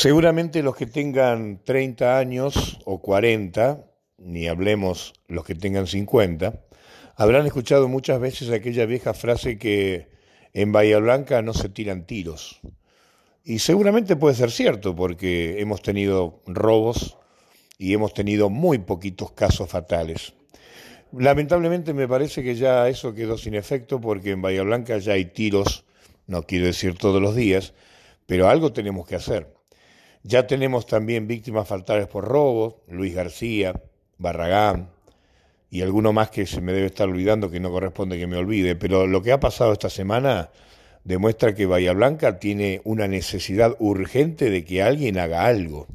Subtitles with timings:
[0.00, 3.84] Seguramente los que tengan 30 años o 40,
[4.18, 6.62] ni hablemos los que tengan 50,
[7.16, 10.06] habrán escuchado muchas veces aquella vieja frase que
[10.52, 12.60] en Bahía Blanca no se tiran tiros.
[13.42, 17.18] Y seguramente puede ser cierto, porque hemos tenido robos
[17.76, 20.32] y hemos tenido muy poquitos casos fatales.
[21.10, 25.24] Lamentablemente me parece que ya eso quedó sin efecto porque en Bahía Blanca ya hay
[25.24, 25.84] tiros,
[26.28, 27.74] no quiero decir todos los días,
[28.26, 29.57] pero algo tenemos que hacer.
[30.28, 33.82] Ya tenemos también víctimas fatales por robo, Luis García,
[34.18, 34.90] Barragán
[35.70, 38.76] y alguno más que se me debe estar olvidando que no corresponde que me olvide,
[38.76, 40.50] pero lo que ha pasado esta semana
[41.02, 45.86] demuestra que Bahía Blanca tiene una necesidad urgente de que alguien haga algo.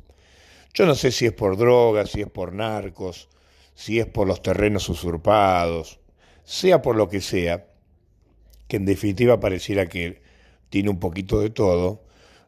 [0.73, 3.29] Yo no sé si es por drogas, si es por narcos,
[3.75, 5.99] si es por los terrenos usurpados,
[6.43, 7.67] sea por lo que sea,
[8.67, 10.23] que en definitiva pareciera que
[10.69, 12.01] tiene un poquito de todo,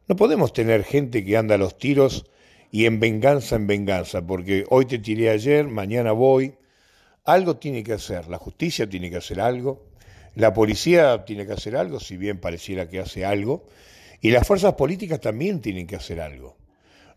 [0.07, 2.25] no podemos tener gente que anda a los tiros
[2.71, 6.55] y en venganza en venganza, porque hoy te tiré ayer, mañana voy.
[7.23, 9.85] Algo tiene que hacer, la justicia tiene que hacer algo,
[10.35, 13.65] la policía tiene que hacer algo, si bien pareciera que hace algo,
[14.21, 16.57] y las fuerzas políticas también tienen que hacer algo.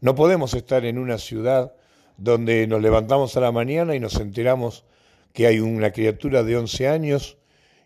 [0.01, 1.75] No podemos estar en una ciudad
[2.17, 4.85] donde nos levantamos a la mañana y nos enteramos
[5.33, 7.37] que hay una criatura de 11 años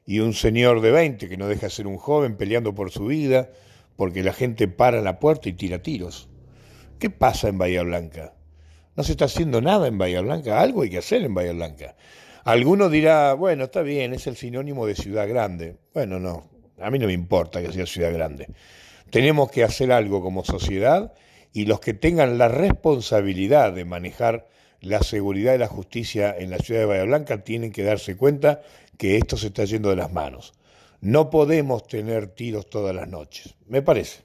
[0.07, 3.07] y un señor de 20 que no deja de ser un joven peleando por su
[3.07, 3.51] vida,
[3.97, 6.29] porque la gente para la puerta y tira tiros.
[6.99, 8.35] ¿Qué pasa en Bahía Blanca?
[8.97, 11.97] No se está haciendo nada en Bahía Blanca, algo hay que hacer en Bahía Blanca.
[12.45, 15.77] Alguno dirá, bueno, está bien, es el sinónimo de ciudad grande.
[15.95, 18.49] Bueno, no, a mí no me importa que sea ciudad grande.
[19.11, 21.13] Tenemos que hacer algo como sociedad
[21.53, 24.49] y los que tengan la responsabilidad de manejar
[24.81, 28.63] la seguridad y la justicia en la ciudad de Bahía Blanca tienen que darse cuenta
[28.99, 30.55] que esto se está yendo de las manos.
[31.03, 34.23] No podemos tener tiros todas las noches, me parece.